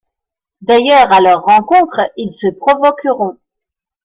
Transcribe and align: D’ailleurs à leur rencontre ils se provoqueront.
D’ailleurs 0.61 1.13
à 1.13 1.21
leur 1.21 1.43
rencontre 1.43 2.09
ils 2.17 2.35
se 2.35 2.47
provoqueront. 2.47 3.37